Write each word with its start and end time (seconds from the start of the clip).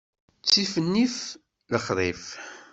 Ttif 0.41 0.73
nnif, 0.85 1.15
lexṛif. 1.71 2.23